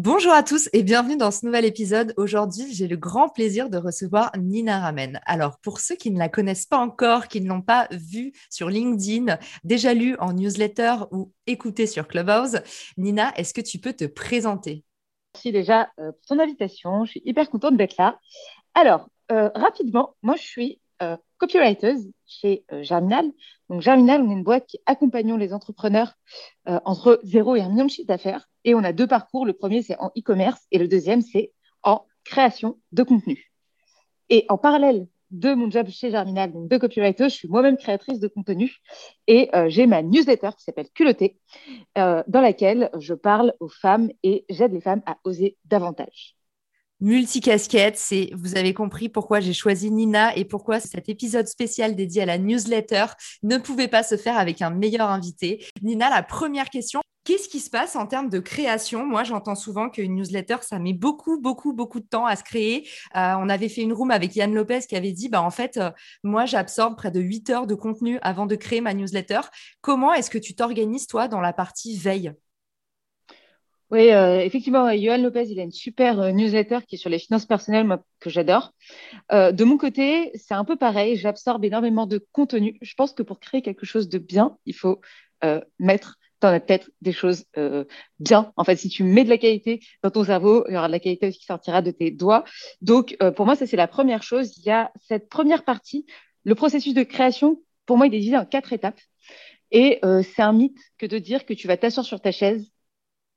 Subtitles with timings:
[0.00, 2.14] Bonjour à tous et bienvenue dans ce nouvel épisode.
[2.16, 5.20] Aujourd'hui, j'ai le grand plaisir de recevoir Nina Ramen.
[5.26, 8.70] Alors, pour ceux qui ne la connaissent pas encore, qui ne l'ont pas vue sur
[8.70, 12.60] LinkedIn, déjà lu en newsletter ou écouté sur Clubhouse,
[12.96, 14.84] Nina, est-ce que tu peux te présenter?
[15.34, 17.04] Merci déjà euh, pour ton invitation.
[17.04, 18.20] Je suis hyper contente d'être là.
[18.74, 21.94] Alors, euh, rapidement, moi, je suis euh, copywriter
[22.26, 23.30] chez Germinal.
[23.68, 26.14] Donc, Germinal, on est une boîte qui accompagne les entrepreneurs
[26.66, 28.48] entre 0 et 1 million de chiffre d'affaires.
[28.64, 29.46] Et on a deux parcours.
[29.46, 33.52] Le premier, c'est en e-commerce et le deuxième, c'est en création de contenu.
[34.30, 38.18] Et en parallèle de mon job chez Germinal, donc de copywriter, je suis moi-même créatrice
[38.18, 38.76] de contenu
[39.26, 41.38] et euh, j'ai ma newsletter qui s'appelle Culotté,
[41.98, 46.37] euh, dans laquelle je parle aux femmes et j'aide les femmes à oser davantage
[47.00, 47.96] multicasquette.
[47.96, 52.26] C'est, vous avez compris pourquoi j'ai choisi Nina et pourquoi cet épisode spécial dédié à
[52.26, 53.06] la newsletter
[53.42, 55.64] ne pouvait pas se faire avec un meilleur invité.
[55.82, 57.00] Nina, la première question.
[57.24, 59.04] Qu'est-ce qui se passe en termes de création?
[59.04, 62.88] Moi, j'entends souvent qu'une newsletter, ça met beaucoup, beaucoup, beaucoup de temps à se créer.
[63.16, 65.76] Euh, on avait fait une room avec Yann Lopez qui avait dit, bah, en fait,
[65.76, 65.90] euh,
[66.24, 69.40] moi, j'absorbe près de 8 heures de contenu avant de créer ma newsletter.
[69.82, 72.32] Comment est-ce que tu t'organises, toi, dans la partie veille?
[73.90, 77.18] Oui, euh, effectivement, Johan Lopez, il a une super euh, newsletter qui est sur les
[77.18, 78.74] finances personnelles, moi, que j'adore.
[79.32, 81.16] Euh, de mon côté, c'est un peu pareil.
[81.16, 82.76] J'absorbe énormément de contenu.
[82.82, 85.00] Je pense que pour créer quelque chose de bien, il faut
[85.78, 87.44] mettre dans la tête des choses
[88.18, 88.52] bien.
[88.56, 90.92] En fait, si tu mets de la qualité dans ton cerveau, il y aura de
[90.92, 92.42] la qualité aussi qui sortira de tes doigts.
[92.82, 94.58] Donc, pour moi, ça, c'est la première chose.
[94.58, 96.06] Il y a cette première partie,
[96.42, 97.62] le processus de création.
[97.86, 99.00] Pour moi, il est divisé en quatre étapes.
[99.70, 102.68] Et c'est un mythe que de dire que tu vas t'asseoir sur ta chaise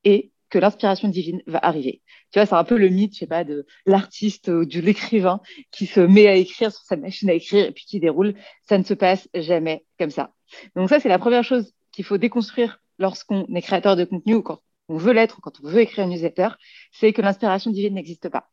[0.04, 2.02] et l'inspiration divine va arriver.
[2.32, 5.42] Tu vois, c'est un peu le mythe, je sais pas, de l'artiste ou de l'écrivain
[5.72, 8.36] qui se met à écrire sur sa machine à écrire et puis qui déroule.
[8.68, 10.34] Ça ne se passe jamais comme ça.
[10.76, 14.42] Donc ça, c'est la première chose qu'il faut déconstruire lorsqu'on est créateur de contenu ou
[14.42, 16.50] quand on veut l'être ou quand on veut écrire un newsletter,
[16.92, 18.50] c'est que l'inspiration divine n'existe pas.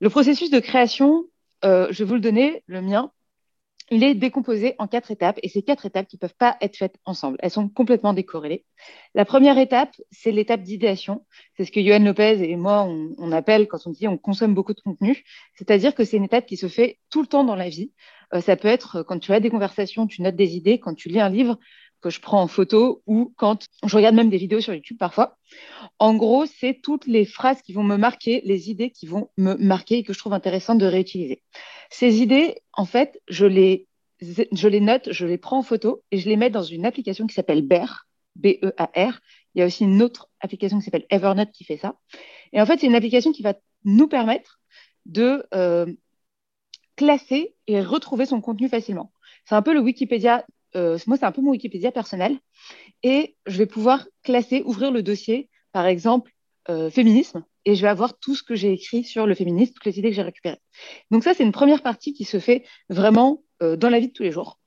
[0.00, 1.24] Le processus de création,
[1.64, 3.12] euh, je vais vous le donner, le mien,
[3.92, 6.78] il est décomposé en quatre étapes et ces quatre étapes qui ne peuvent pas être
[6.78, 7.36] faites ensemble.
[7.40, 8.64] Elles sont complètement décorrélées.
[9.14, 11.26] La première étape, c'est l'étape d'idéation.
[11.56, 14.72] C'est ce que Johan Lopez et moi, on, appelle quand on dit on consomme beaucoup
[14.72, 15.22] de contenu.
[15.56, 17.92] C'est-à-dire que c'est une étape qui se fait tout le temps dans la vie.
[18.32, 21.10] Euh, ça peut être quand tu as des conversations, tu notes des idées, quand tu
[21.10, 21.58] lis un livre
[22.02, 25.38] que je prends en photo ou quand je regarde même des vidéos sur YouTube parfois.
[25.98, 29.54] En gros, c'est toutes les phrases qui vont me marquer, les idées qui vont me
[29.54, 31.42] marquer et que je trouve intéressantes de réutiliser.
[31.90, 33.86] Ces idées, en fait, je les,
[34.80, 37.62] note, je les prends en photo et je les mets dans une application qui s'appelle
[37.62, 39.20] Bear, B-E-A-R.
[39.54, 41.94] Il y a aussi une autre application qui s'appelle Evernote qui fait ça.
[42.52, 43.54] Et en fait, c'est une application qui va
[43.84, 44.60] nous permettre
[45.06, 45.86] de euh,
[46.96, 49.12] classer et retrouver son contenu facilement.
[49.44, 50.44] C'est un peu le Wikipédia
[50.76, 52.38] euh, moi, c'est un peu mon Wikipédia personnel.
[53.02, 56.32] Et je vais pouvoir classer, ouvrir le dossier, par exemple,
[56.68, 59.86] euh, féminisme, et je vais avoir tout ce que j'ai écrit sur le féminisme, toutes
[59.86, 60.60] les idées que j'ai récupérées.
[61.10, 64.12] Donc ça, c'est une première partie qui se fait vraiment euh, dans la vie de
[64.12, 64.58] tous les jours,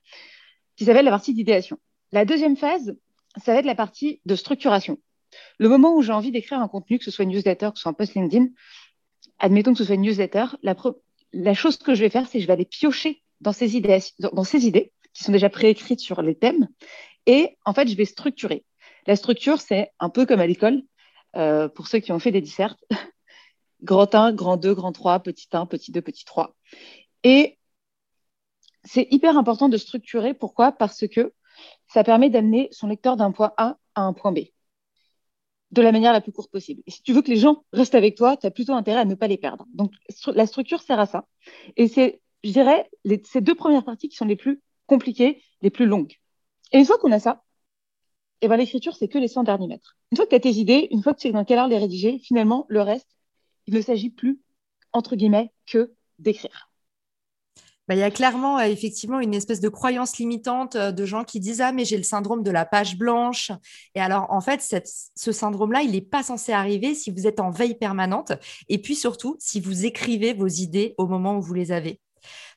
[0.76, 1.78] qui s'appelle la partie d'idéation.
[2.12, 2.96] La deuxième phase,
[3.44, 4.98] ça va être la partie de structuration.
[5.58, 7.84] Le moment où j'ai envie d'écrire un contenu, que ce soit une newsletter, que ce
[7.84, 8.48] soit un post LinkedIn,
[9.40, 12.48] admettons que ce soit une newsletter, la, chose que je vais faire, c'est que je
[12.48, 16.68] vais aller piocher dans ces idées qui sont déjà préécrites sur les thèmes.
[17.26, 18.64] Et en fait, je vais structurer.
[19.08, 20.84] La structure, c'est un peu comme à l'école,
[21.36, 22.80] euh, pour ceux qui ont fait des dissertes.
[23.84, 26.56] grand 1, grand 2, grand 3, petit 1, petit 2, petit 3.
[27.24, 27.58] Et
[28.84, 30.34] c'est hyper important de structurer.
[30.34, 30.72] Pourquoi?
[30.72, 31.34] Parce que
[31.88, 34.40] ça permet d'amener son lecteur d'un point A à un point B
[35.72, 36.82] de la manière la plus courte possible.
[36.88, 39.06] Et si tu veux que les gens restent avec toi, tu as plutôt intérêt à
[39.06, 39.66] ne pas les perdre.
[39.74, 39.92] Donc,
[40.28, 41.28] la structure sert à ça.
[41.76, 42.90] Et c'est, je dirais,
[43.26, 46.14] ces deux premières parties qui sont les plus compliquées, les plus longues.
[46.72, 47.44] Et une fois qu'on a ça,
[48.42, 49.98] eh ben, l'écriture, c'est que les 100 derniers mètres.
[50.12, 51.68] Une fois que tu as tes idées, une fois que tu sais dans quelle heure
[51.68, 53.10] les rédiger, finalement, le reste,
[53.68, 54.40] il ne s'agit plus,
[54.94, 56.70] entre guillemets, que d'écrire.
[57.88, 61.62] bah, il y a clairement, effectivement, une espèce de croyance limitante de gens qui disent
[61.62, 63.52] Ah, mais j'ai le syndrome de la page blanche.
[63.96, 64.62] Et alors, en fait,
[65.16, 68.34] ce syndrome-là, il n'est pas censé arriver si vous êtes en veille permanente.
[68.70, 72.00] Et puis surtout, si vous écrivez vos idées au moment où vous les avez.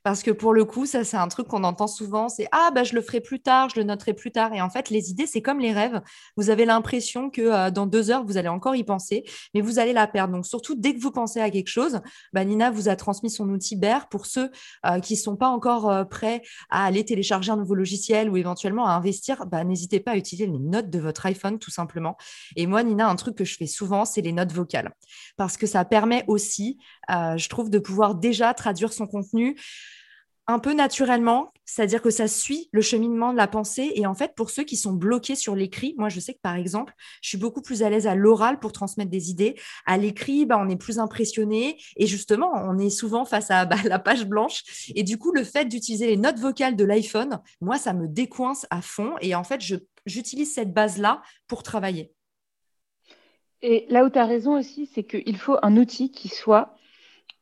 [0.02, 2.84] Parce que pour le coup, ça, c'est un truc qu'on entend souvent, c'est ah bah
[2.84, 4.52] je le ferai plus tard, je le noterai plus tard.
[4.54, 6.00] Et en fait, les idées, c'est comme les rêves.
[6.36, 9.24] Vous avez l'impression que euh, dans deux heures, vous allez encore y penser,
[9.54, 10.34] mais vous allez la perdre.
[10.34, 12.00] Donc surtout, dès que vous pensez à quelque chose,
[12.32, 14.50] bah, Nina vous a transmis son outil BER pour ceux
[14.86, 18.36] euh, qui ne sont pas encore euh, prêts à aller télécharger un nouveau logiciel ou
[18.36, 19.46] éventuellement à investir.
[19.46, 22.16] Bah, n'hésitez pas à utiliser les notes de votre iPhone tout simplement.
[22.56, 24.92] Et moi, Nina, un truc que je fais souvent, c'est les notes vocales
[25.36, 26.78] parce que ça permet aussi,
[27.08, 29.56] je trouve, de pouvoir déjà traduire son contenu
[30.50, 33.92] un peu naturellement, c'est-à-dire que ça suit le cheminement de la pensée.
[33.94, 36.54] Et en fait, pour ceux qui sont bloqués sur l'écrit, moi, je sais que par
[36.54, 39.56] exemple, je suis beaucoup plus à l'aise à l'oral pour transmettre des idées.
[39.84, 41.78] À l'écrit, bah, on est plus impressionné.
[41.96, 44.90] Et justement, on est souvent face à bah, la page blanche.
[44.94, 48.66] Et du coup, le fait d'utiliser les notes vocales de l'iPhone, moi, ça me décoince
[48.70, 49.16] à fond.
[49.20, 49.60] Et en fait,
[50.06, 52.10] j'utilise cette base-là pour travailler.
[53.60, 56.74] Et là où tu as raison aussi, c'est qu'il faut un outil qui soit,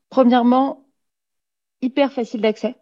[0.09, 0.89] premièrement,
[1.83, 2.75] hyper facile d'accès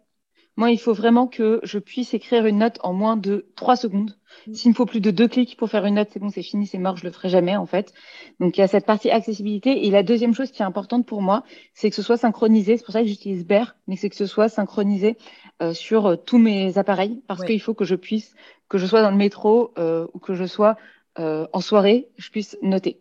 [0.57, 4.15] moi, il faut vraiment que je puisse écrire une note en moins de trois secondes.
[4.47, 4.53] Mm.
[4.53, 6.65] S'il me faut plus de deux clics pour faire une note, c'est bon, c'est fini,
[6.65, 7.93] c'est mort, je le ferai jamais en fait.
[8.39, 9.85] Donc il y a cette partie accessibilité.
[9.85, 11.43] Et la deuxième chose qui est importante pour moi,
[11.73, 12.77] c'est que ce soit synchronisé.
[12.77, 15.17] C'est pour ça que j'utilise Bear, mais c'est que ce soit synchronisé
[15.61, 18.33] euh, sur euh, tous mes appareils, parce qu'il faut que je puisse,
[18.69, 20.77] que je sois dans le métro euh, ou que je sois
[21.17, 22.99] en soirée, je puisse noter.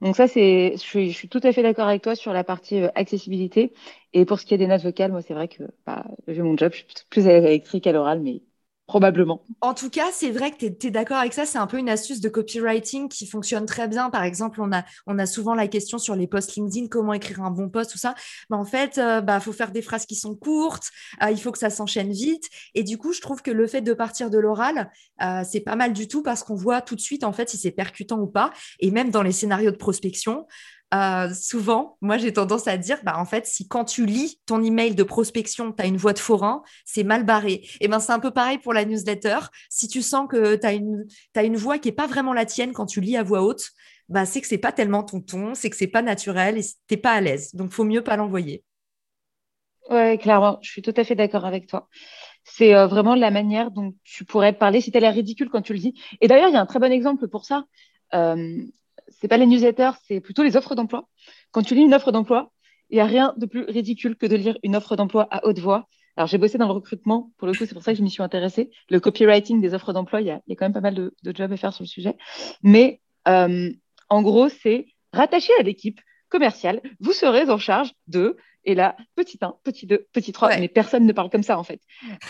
[0.00, 2.44] Donc ça, c'est, je suis, je suis tout à fait d'accord avec toi sur la
[2.44, 3.72] partie euh, accessibilité.
[4.12, 6.56] Et pour ce qui est des notes vocales, moi, c'est vrai que bah, j'ai mon
[6.56, 8.42] job, je suis plus à l'électrique à l'oral, mais
[8.86, 9.42] probablement.
[9.60, 11.44] En tout cas, c'est vrai que tu es, d'accord avec ça.
[11.44, 14.10] C'est un peu une astuce de copywriting qui fonctionne très bien.
[14.10, 17.42] Par exemple, on a, on a souvent la question sur les posts LinkedIn, comment écrire
[17.42, 18.14] un bon post, tout ça.
[18.48, 20.90] Bah, en fait, il euh, bah, faut faire des phrases qui sont courtes,
[21.22, 22.48] euh, il faut que ça s'enchaîne vite.
[22.74, 24.90] Et du coup, je trouve que le fait de partir de l'oral,
[25.22, 27.56] euh, c'est pas mal du tout parce qu'on voit tout de suite, en fait, si
[27.56, 28.52] c'est percutant ou pas.
[28.78, 30.46] Et même dans les scénarios de prospection,
[30.94, 34.62] euh, souvent, moi j'ai tendance à dire, bah, en fait, si quand tu lis ton
[34.62, 37.66] email de prospection, tu as une voix de forain, c'est mal barré.
[37.80, 39.38] Et ben c'est un peu pareil pour la newsletter.
[39.68, 40.72] Si tu sens que tu as
[41.42, 43.70] une, voix qui n'est pas vraiment la tienne quand tu lis à voix haute,
[44.08, 46.96] bah, c'est que c'est pas tellement ton ton, c'est que c'est pas naturel et t'es
[46.96, 47.54] pas à l'aise.
[47.54, 48.62] Donc, faut mieux pas l'envoyer.
[49.90, 51.88] Ouais, clairement, je suis tout à fait d'accord avec toi.
[52.44, 55.62] C'est euh, vraiment la manière dont tu pourrais parler si tu as l'air ridicule quand
[55.62, 55.94] tu le dis.
[56.20, 57.64] Et d'ailleurs, il y a un très bon exemple pour ça.
[58.14, 58.64] Euh,
[59.08, 61.08] c'est pas les newsletters, c'est plutôt les offres d'emploi.
[61.50, 62.52] Quand tu lis une offre d'emploi,
[62.90, 65.58] il n'y a rien de plus ridicule que de lire une offre d'emploi à haute
[65.58, 65.88] voix.
[66.16, 68.10] Alors, j'ai bossé dans le recrutement, pour le coup, c'est pour ça que je m'y
[68.10, 68.70] suis intéressée.
[68.88, 71.56] Le copywriting des offres d'emploi, il y, a, quand même pas mal de, jobs à
[71.56, 72.16] faire sur le sujet.
[72.62, 73.70] Mais euh,
[74.08, 78.36] en gros, c'est rattaché à l'équipe commerciale, vous serez en charge de
[78.66, 81.62] et là, petit 1, petit 2, petit 3, mais personne ne parle comme ça en
[81.62, 81.80] fait.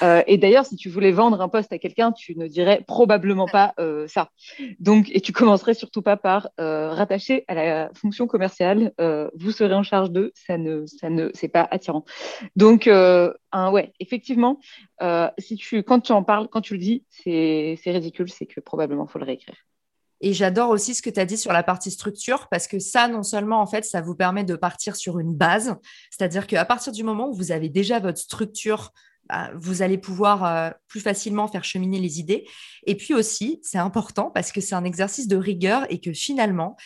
[0.02, 3.46] Euh, et d'ailleurs, si tu voulais vendre un poste à quelqu'un, tu ne dirais probablement
[3.46, 4.30] pas euh, ça.
[4.78, 8.92] Donc, et tu commencerais surtout pas par euh, rattacher à la fonction commerciale,
[9.34, 12.04] vous serez en charge de, ça ne, ça ne, c'est pas attirant.
[12.54, 14.60] Donc, un, ouais, effectivement,
[15.38, 19.06] si tu, quand tu en parles, quand tu le dis, c'est ridicule, c'est que probablement
[19.06, 19.56] faut le réécrire.
[20.20, 23.08] Et j'adore aussi ce que tu as dit sur la partie structure, parce que ça,
[23.08, 25.76] non seulement, en fait, ça vous permet de partir sur une base,
[26.10, 28.92] c'est-à-dire qu'à partir du moment où vous avez déjà votre structure,
[29.28, 32.46] bah, vous allez pouvoir euh, plus facilement faire cheminer les idées.
[32.86, 36.76] Et puis aussi, c'est important parce que c'est un exercice de rigueur et que finalement,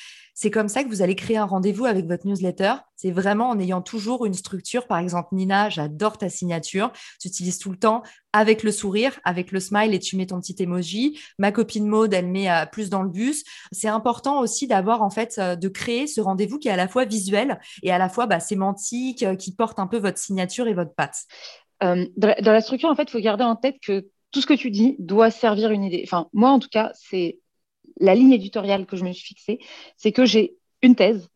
[0.41, 2.73] c'est comme ça que vous allez créer un rendez-vous avec votre newsletter.
[2.97, 4.87] C'est vraiment en ayant toujours une structure.
[4.87, 6.93] Par exemple, Nina, j'adore ta signature.
[7.21, 10.41] Tu utilises tout le temps avec le sourire, avec le smile et tu mets ton
[10.41, 11.21] petit emoji.
[11.39, 13.45] Ma copine Maude, elle met euh, plus dans le bus.
[13.71, 16.89] C'est important aussi d'avoir, en fait, euh, de créer ce rendez-vous qui est à la
[16.89, 20.73] fois visuel et à la fois bah, sémantique, qui porte un peu votre signature et
[20.75, 21.27] votre patte.
[21.81, 24.71] Dans, la, structure, en fait, il faut garder en tête que tout ce que tu
[24.71, 26.03] dis doit servir une idée.
[26.05, 27.39] Enfin, moi, en tout cas, c'est
[27.99, 29.59] la ligne éditoriale que je me suis fixée,
[29.97, 31.29] c'est que j'ai une thèse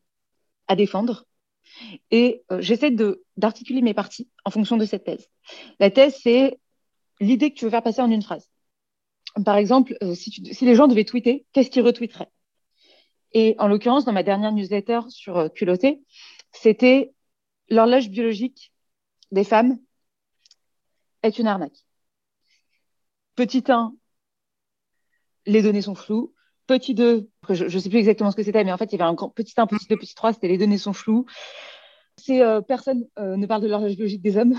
[0.68, 1.26] à défendre
[2.10, 2.94] et euh, j'essaie
[3.36, 5.28] d'articuler mes parties en fonction de cette thèse.
[5.80, 6.58] La thèse, c'est
[7.20, 8.48] l'idée que tu veux faire passer en une phrase.
[9.44, 12.30] Par exemple, euh, si, les gens devaient tweeter, qu'est-ce qu'ils retweeteraient?
[13.32, 16.02] Et en l'occurrence, dans ma dernière newsletter sur euh, culotté,
[16.52, 17.12] c'était
[17.68, 18.72] l'horloge biologique
[19.32, 19.78] des femmes
[21.24, 21.84] est une arnaque.
[23.34, 23.94] Petit 1,
[25.46, 26.32] les données sont floues.
[26.66, 29.02] Petit 2, je ne sais plus exactement ce que c'était, mais en fait, il y
[29.02, 31.26] avait un petit 1, petit 2, petit 3, c'était les données sont floues.
[32.16, 34.54] C'est euh, personne euh, ne parle de l'horloge biologique des hommes.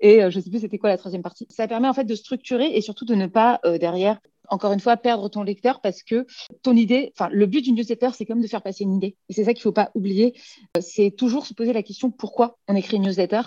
[0.00, 1.46] Et euh, je ne sais plus c'était quoi la troisième partie.
[1.50, 4.96] Ça permet en fait de structurer et surtout de ne pas derrière encore une fois,
[4.96, 6.26] perdre ton lecteur parce que
[6.62, 9.16] ton idée, enfin, le but d'une newsletter, c'est comme de faire passer une idée.
[9.28, 10.34] Et c'est ça qu'il ne faut pas oublier.
[10.80, 13.42] C'est toujours se poser la question pourquoi on écrit une newsletter?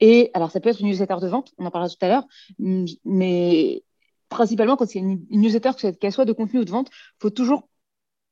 [0.00, 2.26] Et alors, ça peut être une newsletter de vente, on en parlera tout à l'heure,
[3.04, 3.82] mais
[4.28, 7.68] principalement quand c'est une, newsletter, qu'elle soit de contenu ou de vente, il faut toujours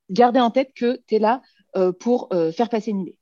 [0.09, 1.41] garder en tête que tu es là
[1.75, 3.17] euh, pour euh, faire passer une idée.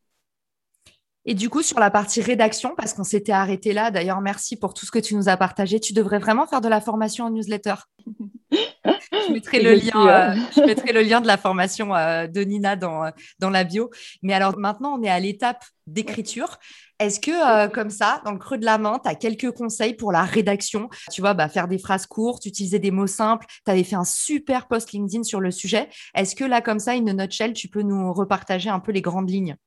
[1.25, 4.73] Et du coup, sur la partie rédaction, parce qu'on s'était arrêté là, d'ailleurs, merci pour
[4.73, 5.79] tout ce que tu nous as partagé.
[5.79, 7.75] Tu devrais vraiment faire de la formation en newsletter.
[8.51, 12.75] je, mettrai le lien, euh, je mettrai le lien de la formation euh, de Nina
[12.75, 13.89] dans, dans la bio.
[14.21, 16.59] Mais alors maintenant, on est à l'étape d'écriture.
[16.99, 19.95] Est-ce que, euh, comme ça, dans le creux de la main, tu as quelques conseils
[19.95, 20.89] pour la rédaction?
[21.11, 23.47] Tu vois, bah, faire des phrases courtes, utiliser des mots simples.
[23.65, 25.89] Tu avais fait un super post LinkedIn sur le sujet.
[26.13, 29.29] Est-ce que là, comme ça, une nutshell, tu peux nous repartager un peu les grandes
[29.29, 29.57] lignes?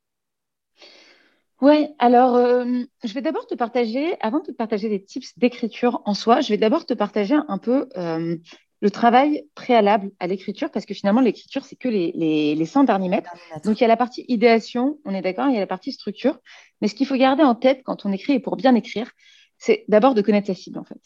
[1.60, 2.64] Ouais, alors euh,
[3.02, 6.50] je vais d'abord te partager, avant de te partager des tips d'écriture en soi, je
[6.50, 8.36] vais d'abord te partager un peu euh,
[8.80, 12.84] le travail préalable à l'écriture, parce que finalement, l'écriture, c'est que les, les, les 100
[12.84, 13.32] derniers mètres.
[13.64, 15.90] Donc, il y a la partie idéation, on est d'accord, il y a la partie
[15.90, 16.38] structure.
[16.80, 19.10] Mais ce qu'il faut garder en tête quand on écrit et pour bien écrire,
[19.58, 21.00] c'est d'abord de connaître sa cible, en fait.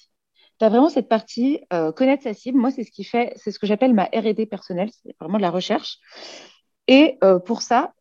[0.58, 2.58] Tu as vraiment cette partie euh, connaître sa cible.
[2.58, 5.42] Moi, c'est ce qui fait, c'est ce que j'appelle ma R&D personnelle, c'est vraiment de
[5.42, 5.96] la recherche.
[6.88, 7.94] Et pour ça,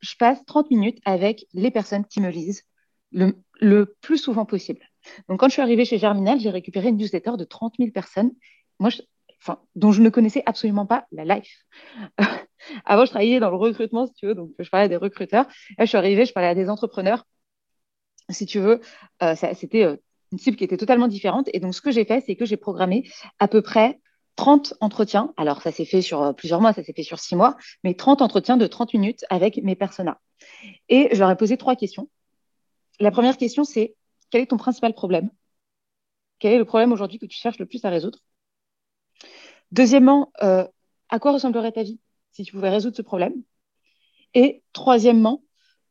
[0.00, 2.64] je passe 30 minutes avec les personnes qui me lisent
[3.12, 4.80] le, plus souvent possible.
[5.28, 8.32] Donc, quand je suis arrivée chez Germinal, j'ai récupéré une newsletter de 30 000 personnes,
[9.74, 11.64] dont je ne connaissais absolument pas la life.
[12.84, 15.46] Avant, je travaillais dans le recrutement, si tu veux, donc je parlais à des recruteurs.
[15.78, 17.24] Là, je suis arrivée, je parlais à des entrepreneurs.
[18.28, 18.80] Si tu veux,
[19.22, 19.96] euh, c'était euh,
[20.30, 21.48] une cible qui était totalement différente.
[21.52, 23.98] Et donc, ce que j'ai fait, c'est que j'ai programmé à peu près
[24.36, 25.32] 30 entretiens.
[25.36, 27.94] Alors, ça s'est fait sur euh, plusieurs mois, ça s'est fait sur six mois, mais
[27.94, 30.18] 30 entretiens de 30 minutes avec mes personas.
[30.88, 32.08] Et je leur ai posé trois questions.
[32.98, 33.94] La première question, c'est
[34.30, 35.30] quel est ton principal problème?
[36.38, 38.18] Quel est le problème aujourd'hui que tu cherches le plus à résoudre?
[39.72, 40.66] Deuxièmement, euh,
[41.08, 42.00] à quoi ressemblerait ta vie
[42.32, 43.34] si tu pouvais résoudre ce problème?
[44.34, 45.42] Et troisièmement,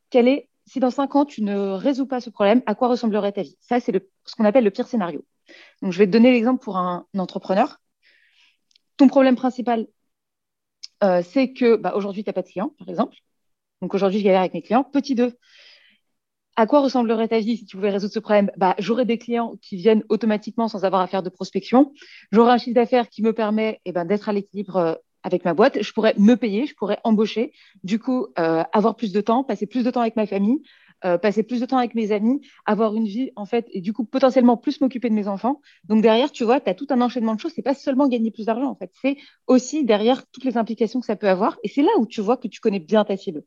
[0.10, 3.32] quel est, si dans cinq ans tu ne résous pas ce problème, à quoi ressemblerait
[3.32, 3.58] ta vie?
[3.60, 3.94] Ça, c'est
[4.26, 5.26] ce qu'on appelle le pire scénario.
[5.82, 7.80] Donc, je vais te donner l'exemple pour un entrepreneur
[9.00, 9.88] ton problème principal,
[11.04, 13.16] euh, c'est que bah, aujourd'hui, tu n'as pas de clients, par exemple.
[13.82, 14.84] Donc aujourd'hui, je galère avec mes clients.
[14.84, 15.34] Petit 2,
[16.58, 18.52] à quoi ressemblerait ta vie si tu pouvais résoudre ce problème?
[18.58, 21.94] Bah, J'aurais des clients qui viennent automatiquement sans avoir à faire de prospection.
[22.34, 25.54] J'aurais un chiffre d'affaires qui me permet eh ben, d'être à l'équilibre euh, avec ma
[25.54, 25.82] boîte.
[25.82, 27.54] Je pourrais me payer, je pourrais embaucher,
[27.86, 30.62] du coup, euh, avoir plus de temps, passer plus de temps avec ma famille,
[31.06, 33.94] euh, passer plus de temps avec mes amis, avoir une vie, en fait, et du
[33.94, 35.62] coup, potentiellement plus m'occuper de mes enfants.
[35.86, 37.54] Donc, derrière, tu vois, tu as tout un enchaînement de choses.
[37.56, 38.92] C'est pas seulement gagner plus d'argent, en fait.
[39.02, 41.58] C'est aussi derrière toutes les implications que ça peut avoir.
[41.64, 43.44] Et c'est là où tu vois que tu connais bien ta cible.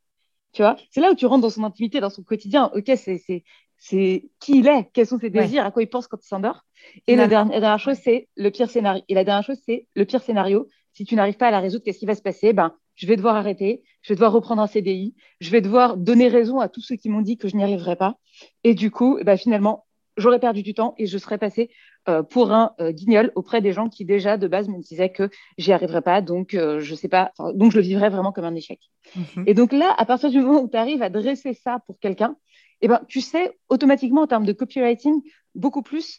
[0.53, 2.71] Tu vois, c'est là où tu rentres dans son intimité, dans son quotidien.
[2.75, 3.45] Ok, c'est
[3.85, 6.63] c'est qui il est, quels sont ses désirs, à quoi il pense quand il s'endort.
[7.09, 9.03] Et la dernière, chose, c'est le pire scénario.
[9.09, 10.69] Et la dernière chose, c'est le pire scénario.
[10.93, 12.53] Si tu n'arrives pas à la résoudre, qu'est-ce qui va se passer?
[12.53, 16.29] Ben, je vais devoir arrêter, je vais devoir reprendre un CDI, je vais devoir donner
[16.29, 18.17] raison à tous ceux qui m'ont dit que je n'y arriverais pas.
[18.65, 21.71] Et du coup, bah, finalement, j'aurais perdu du temps et je serais passé
[22.09, 25.31] euh, pour un euh, guignol auprès des gens qui déjà de base me disaient que
[25.57, 28.55] j'y arriverais pas, donc euh, je sais pas, donc je le vivrais vraiment comme un
[28.55, 28.81] échec.
[29.17, 29.45] Mhm.
[29.47, 32.37] Et donc là, à partir du moment où tu arrives à dresser ça pour quelqu'un,
[32.81, 35.23] eh ben, tu sais automatiquement en termes de copywriting
[35.55, 36.19] beaucoup plus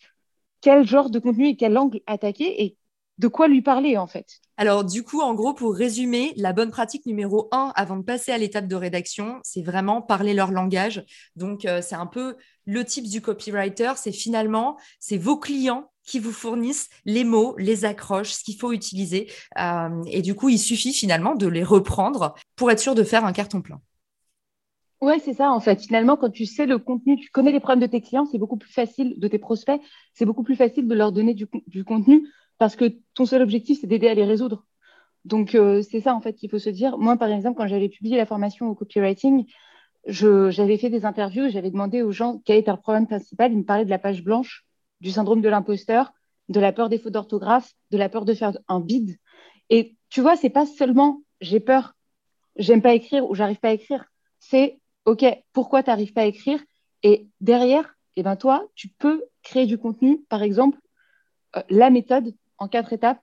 [0.61, 2.77] quel genre de contenu et quel angle attaquer et
[3.17, 4.39] de quoi lui parler en fait?
[4.57, 8.31] Alors du coup, en gros, pour résumer, la bonne pratique numéro un avant de passer
[8.31, 11.03] à l'étape de rédaction, c'est vraiment parler leur langage.
[11.35, 16.19] Donc euh, c'est un peu le type du copywriter, c'est finalement, c'est vos clients qui
[16.19, 19.31] vous fournissent les mots, les accroches, ce qu'il faut utiliser.
[19.59, 23.25] Euh, et du coup, il suffit finalement de les reprendre pour être sûr de faire
[23.25, 23.81] un carton plein.
[25.01, 25.51] Ouais, c'est ça.
[25.51, 28.25] En fait, finalement, quand tu sais le contenu, tu connais les problèmes de tes clients,
[28.25, 29.81] c'est beaucoup plus facile de tes prospects,
[30.13, 32.25] c'est beaucoup plus facile de leur donner du, du contenu
[32.63, 34.65] parce que ton seul objectif, c'est d'aider à les résoudre.
[35.25, 36.97] Donc, euh, c'est ça, en fait, qu'il faut se dire.
[36.97, 39.45] Moi, par exemple, quand j'avais publié la formation au copywriting,
[40.07, 43.51] j'avais fait des interviews, j'avais demandé aux gens quel était leur problème principal.
[43.51, 44.65] Ils me parlaient de la page blanche,
[45.01, 46.13] du syndrome de l'imposteur,
[46.47, 49.17] de la peur des fautes d'orthographe, de la peur de faire un bide.
[49.69, 51.95] Et tu vois, c'est pas seulement j'ai peur,
[52.55, 54.05] j'aime pas écrire ou j'arrive pas à écrire.
[54.39, 56.63] C'est OK, pourquoi tu n'arrives pas à écrire?
[57.03, 60.77] Et derrière, eh ben toi, tu peux créer du contenu, par exemple,
[61.55, 63.19] euh, la méthode en quatre étapes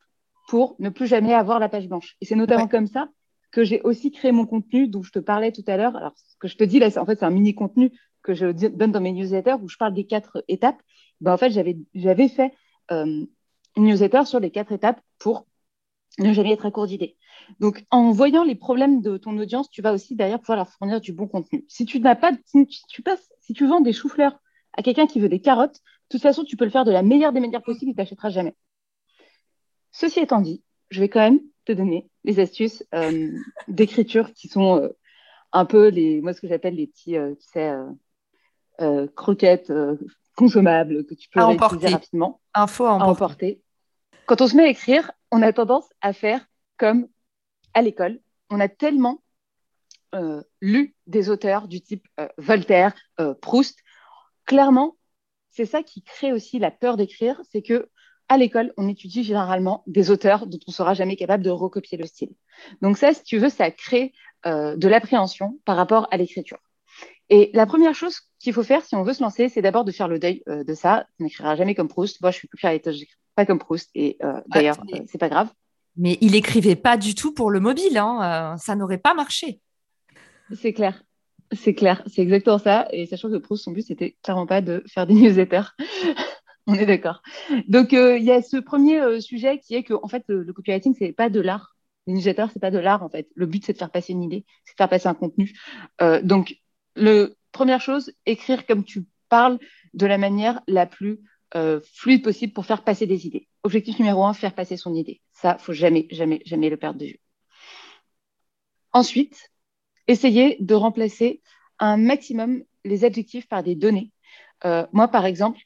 [0.49, 2.17] pour ne plus jamais avoir la page blanche.
[2.21, 3.09] Et c'est notamment comme ça
[3.51, 5.97] que j'ai aussi créé mon contenu dont je te parlais tout à l'heure.
[5.97, 7.93] Alors, ce que je te dis là, en fait, c'est un mini contenu
[8.23, 10.81] que je donne dans mes newsletters où je parle des quatre étapes.
[11.21, 12.53] Ben, en fait, j'avais fait
[12.93, 13.25] euh,
[13.77, 15.47] une newsletter sur les quatre étapes pour
[16.19, 17.17] ne jamais être à court d'idées.
[17.59, 21.01] Donc, en voyant les problèmes de ton audience, tu vas aussi derrière pouvoir leur fournir
[21.01, 21.65] du bon contenu.
[21.69, 24.39] Si tu n'as pas, si tu passes, si tu vends des choux-fleurs
[24.77, 27.03] à quelqu'un qui veut des carottes, de toute façon, tu peux le faire de la
[27.03, 28.55] meilleure des manières possibles, il t'achètera jamais.
[29.93, 33.31] Ceci étant dit, je vais quand même te donner les astuces euh,
[33.69, 34.89] d'écriture qui sont euh,
[35.53, 37.75] un peu les, moi, ce que j'appelle les petits, tu sais,
[39.17, 39.73] croquettes
[40.37, 42.41] consommables que tu peux réutiliser rapidement.
[42.55, 43.61] Info à emporter.
[44.27, 47.09] Quand on se met à écrire, on a tendance à faire comme
[47.75, 48.21] à l'école.
[48.49, 49.23] On a tellement
[50.61, 52.07] lu des auteurs du type
[52.39, 52.95] Voltaire,
[53.43, 53.77] Proust.
[54.47, 54.97] Clairement,
[55.51, 57.89] c'est ça qui crée aussi la peur d'écrire, c'est que
[58.31, 61.99] à l'école, on étudie généralement des auteurs dont on ne sera jamais capable de recopier
[61.99, 62.31] le style.
[62.81, 64.13] Donc ça, si tu veux, ça crée
[64.47, 66.59] euh, de l'appréhension par rapport à l'écriture.
[67.29, 69.91] Et la première chose qu'il faut faire si on veut se lancer, c'est d'abord de
[69.91, 71.07] faire le deuil euh, de ça.
[71.19, 72.21] On n'écrira jamais comme Proust.
[72.23, 73.91] Moi, je suis plus je n'écris pas comme Proust.
[73.97, 75.49] Et euh, d'ailleurs, ce c'est pas grave.
[75.97, 77.99] Mais il écrivait pas du tout pour le mobile.
[77.99, 78.55] Hein.
[78.59, 79.61] ça n'aurait pas marché.
[80.55, 81.03] C'est clair.
[81.53, 82.87] C'est clair, c'est exactement ça.
[82.93, 85.75] Et sachant que Proust, son but, c'était clairement pas de faire des newsletters.
[86.67, 87.23] On est d'accord.
[87.69, 90.53] Donc, euh, il y a ce premier euh, sujet qui est que, en fait, le,
[90.53, 91.77] copywriting, c'est pas de l'art.
[92.07, 93.29] Les newsletters, c'est pas de l'art, en fait.
[93.35, 95.53] Le but, c'est de faire passer une idée, c'est de faire passer un contenu.
[96.01, 96.57] Euh, donc,
[96.97, 99.59] le, première chose, écrire comme tu parles
[99.95, 101.21] de la manière la plus
[101.83, 103.49] fluide possible pour faire passer des idées.
[103.65, 105.21] Objectif numéro un, faire passer son idée.
[105.33, 107.21] Ça, faut jamais, jamais, jamais le perdre de vue.
[108.93, 109.51] Ensuite,
[110.07, 111.43] essayer de remplacer
[111.81, 114.13] un maximum les adjectifs par des données.
[114.65, 115.59] Moi, par exemple,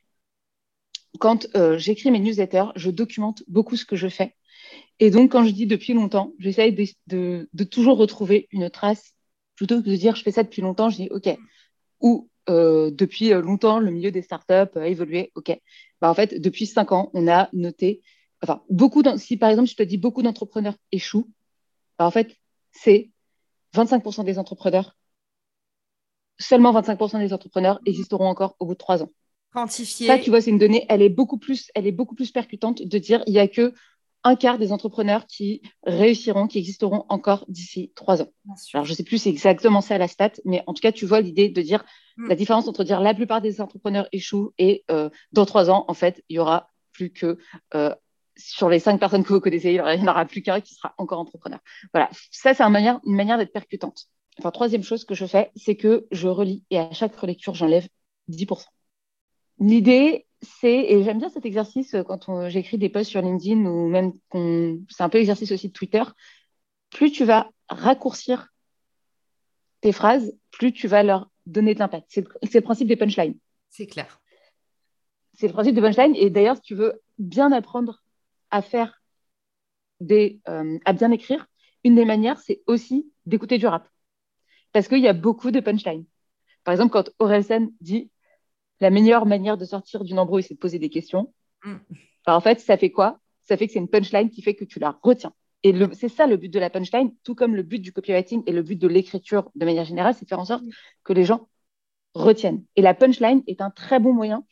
[1.18, 4.34] quand euh, j'écris mes newsletters, je documente beaucoup ce que je fais.
[4.98, 6.74] Et donc, quand je dis depuis longtemps, j'essaye
[7.06, 9.14] de, toujours retrouver une trace.
[9.56, 11.28] Plutôt que de dire je fais ça depuis longtemps, je dis OK.
[12.00, 15.30] Ou euh, depuis longtemps, le milieu des startups a évolué.
[15.34, 15.56] OK.
[16.00, 18.02] Bah, en fait, depuis cinq ans, on a noté.
[18.42, 19.02] Enfin, beaucoup.
[19.16, 21.30] Si par exemple, je te dis beaucoup d'entrepreneurs échouent,
[21.98, 22.36] bah, en fait,
[22.72, 23.10] c'est
[23.74, 24.96] 25% des entrepreneurs,
[26.38, 29.10] seulement 25% des entrepreneurs existeront encore au bout de trois ans.
[30.06, 32.82] Ça, tu vois, c'est une donnée, elle est beaucoup plus, elle est beaucoup plus percutante
[32.82, 33.72] de dire il y a que
[34.24, 38.28] un quart des entrepreneurs qui réussiront, qui existeront encore d'ici trois ans.
[38.72, 41.04] Alors, je ne sais plus c'est exactement ça la stat, mais en tout cas, tu
[41.04, 41.84] vois l'idée de dire
[42.16, 42.28] mm.
[42.28, 45.94] la différence entre dire la plupart des entrepreneurs échouent et euh, dans trois ans, en
[45.94, 47.38] fait, il y aura plus que
[47.74, 47.94] euh,
[48.36, 50.94] sur les cinq personnes que vous connaissez, il n'y en aura plus qu'un qui sera
[50.98, 51.60] encore entrepreneur.
[51.92, 54.06] Voilà, ça, c'est une manière, une manière d'être percutante.
[54.38, 57.86] Enfin, troisième chose que je fais, c'est que je relis et à chaque relecture, j'enlève
[58.30, 58.64] 10%.
[59.58, 64.12] L'idée, c'est, et j'aime bien cet exercice quand j'écris des posts sur LinkedIn ou même
[64.90, 66.02] c'est un peu l'exercice aussi de Twitter,
[66.90, 68.48] plus tu vas raccourcir
[69.80, 72.06] tes phrases, plus tu vas leur donner de l'impact.
[72.08, 73.36] C'est le principe des punchlines.
[73.68, 74.20] C'est clair.
[75.34, 76.14] C'est le principe des punchlines.
[76.16, 78.02] Et d'ailleurs, si tu veux bien apprendre
[78.50, 79.02] à faire
[80.00, 81.46] des, euh, à bien écrire,
[81.82, 83.88] une des manières, c'est aussi d'écouter du rap.
[84.72, 86.06] Parce qu'il y a beaucoup de punchlines.
[86.64, 88.10] Par exemple, quand Orelsen dit
[88.80, 91.32] la meilleure manière de sortir d'une embrouille, c'est de poser des questions.
[91.64, 91.76] Mm.
[92.26, 93.20] en fait, ça fait quoi?
[93.42, 95.32] Ça fait que c'est une punchline qui fait que tu la retiens.
[95.62, 98.52] Et c'est ça le but de la punchline, tout comme le but du copywriting et
[98.52, 100.64] le but de l'écriture de manière générale, c'est de faire en sorte
[101.04, 101.48] que les gens
[102.12, 102.64] retiennent.
[102.76, 104.44] Et la punchline est un très bon moyen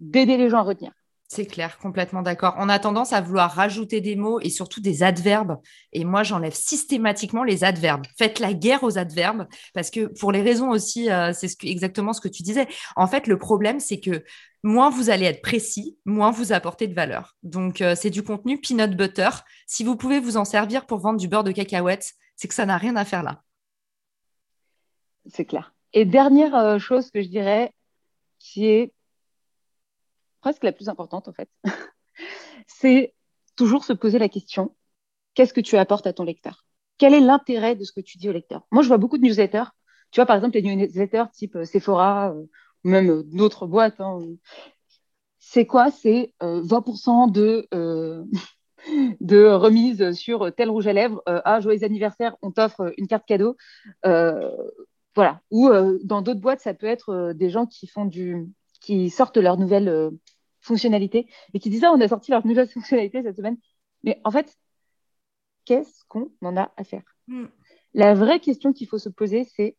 [0.00, 0.92] d'aider les gens à retenir.
[1.30, 2.54] C'est clair, complètement d'accord.
[2.56, 5.58] On a tendance à vouloir rajouter des mots et surtout des adverbes.
[5.92, 8.06] Et moi, j'enlève systématiquement les adverbes.
[8.16, 12.22] Faites la guerre aux adverbes parce que pour les raisons aussi, euh, c'est exactement ce
[12.22, 12.66] que tu disais.
[12.96, 14.24] En fait, le problème, c'est que
[14.62, 17.36] moins vous allez être précis, moins vous apportez de valeur.
[17.42, 19.28] Donc, euh, c'est du contenu peanut butter.
[19.66, 22.64] Si vous pouvez vous en servir pour vendre du beurre de cacahuète, c'est que ça
[22.64, 23.42] n'a rien à faire là.
[25.26, 25.74] C'est clair.
[25.92, 27.74] Et dernière euh, chose que je dirais,
[28.38, 28.92] qui est
[30.48, 31.50] presque la plus importante en fait,
[32.66, 33.14] c'est
[33.54, 34.74] toujours se poser la question
[35.34, 36.64] qu'est-ce que tu apportes à ton lecteur?
[36.96, 38.66] Quel est l'intérêt de ce que tu dis au lecteur?
[38.72, 39.70] Moi, je vois beaucoup de newsletters.
[40.10, 42.44] Tu vois, par exemple, les newsletters type euh, Sephora euh,
[42.84, 44.00] ou même euh, d'autres boîtes.
[44.00, 44.20] Hein.
[45.38, 45.90] C'est quoi?
[45.90, 47.68] C'est 20% de,
[49.20, 51.22] de remise sur tel rouge à lèvres.
[51.26, 53.56] ah, joyeux anniversaire, on t'offre une carte cadeau.
[54.02, 55.40] voilà.
[55.50, 55.70] Ou
[56.02, 58.48] dans d'autres boîtes, ça peut être des gens qui font du,
[58.80, 60.10] qui sortent leur nouvelle
[60.68, 63.58] fonctionnalités et qui disent ah, on a sorti leur nouvelle fonctionnalité cette semaine.
[64.04, 64.56] Mais en fait,
[65.64, 67.02] qu'est-ce qu'on en a à faire?
[67.26, 67.46] Hmm.
[67.94, 69.76] La vraie question qu'il faut se poser, c'est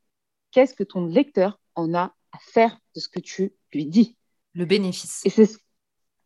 [0.52, 4.18] qu'est-ce que ton lecteur en a à faire de ce que tu lui dis?
[4.54, 5.22] Le bénéfice.
[5.26, 5.58] Et c'est ce,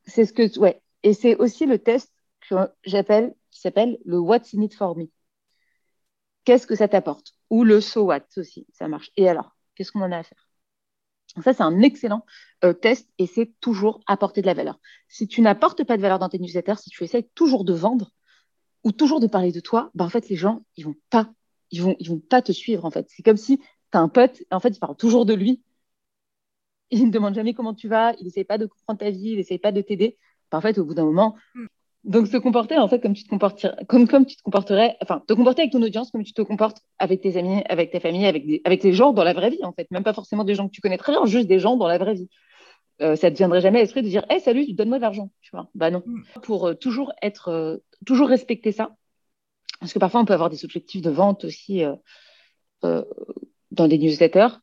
[0.05, 0.81] ce que ouais.
[1.03, 2.11] Et c'est aussi le test
[2.49, 5.05] que j'appelle qui s'appelle le What's in it for me.
[6.45, 7.33] Qu'est-ce que ça t'apporte?
[7.49, 9.11] Ou le so what aussi, ça marche.
[9.15, 10.47] Et alors, qu'est-ce qu'on en a à faire?
[11.41, 12.25] Ça, c'est un excellent
[12.63, 14.79] euh, test et c'est toujours apporter de la valeur.
[15.07, 18.11] Si tu n'apportes pas de valeur dans tes newsletters, si tu essaies toujours de vendre
[18.83, 21.31] ou toujours de parler de toi, ben, en fait, les gens, ils vont pas,
[21.71, 23.07] ils vont, vont pas te suivre, en fait.
[23.09, 25.63] C'est comme si tu as un pote et en fait, il parle toujours de lui.
[26.91, 29.37] Il ne demande jamais comment tu vas, il n'essaie pas de comprendre ta vie, il
[29.37, 30.17] n'essaie pas de t'aider.
[30.51, 31.35] Ben, en fait, au bout d'un moment,
[32.03, 35.23] Donc, se comporter, en fait, comme tu te comporterais, comme, comme tu te comporterais, enfin,
[35.25, 38.25] te comporter avec ton audience comme tu te comportes avec tes amis, avec ta famille,
[38.25, 39.89] avec, des, avec les gens dans la vraie vie, en fait.
[39.89, 41.97] Même pas forcément des gens que tu connais très bien, juste des gens dans la
[41.97, 42.29] vraie vie.
[43.01, 45.31] Euh, ça ne te viendrait jamais à l'esprit de dire, hé, salut, donne-moi de l'argent,
[45.41, 45.69] tu vois.
[45.75, 46.03] Bah non.
[46.05, 46.23] Mm.
[46.43, 48.95] Pour euh, toujours être, euh, toujours respecter ça.
[49.79, 51.83] Parce que parfois, on peut avoir des objectifs de vente aussi
[52.81, 54.59] dans des newsletters.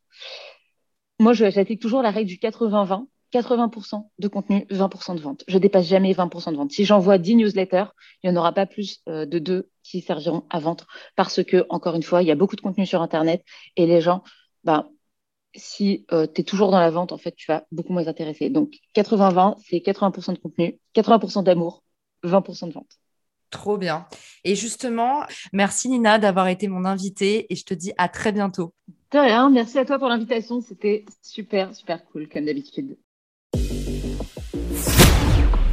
[1.18, 3.06] Moi, j'applique toujours la règle du 80-20.
[3.32, 5.44] 80% de contenu, 20% de vente.
[5.48, 6.72] Je dépasse jamais 20% de vente.
[6.72, 7.86] Si j'envoie 10 newsletters,
[8.22, 11.66] il n'y en aura pas plus euh, de deux qui serviront à vendre parce que,
[11.68, 13.44] encore une fois, il y a beaucoup de contenu sur Internet
[13.76, 14.22] et les gens,
[14.64, 14.88] bah,
[15.54, 18.50] si euh, tu es toujours dans la vente, en fait, tu vas beaucoup moins intéresser.
[18.50, 21.82] Donc, 80-20, c'est 80% de contenu, 80% d'amour,
[22.24, 22.98] 20% de vente.
[23.50, 24.06] Trop bien.
[24.44, 28.72] Et justement, merci Nina d'avoir été mon invitée et je te dis à très bientôt.
[29.10, 30.60] De rien, merci à toi pour l'invitation.
[30.60, 32.96] C'était super, super cool comme d'habitude.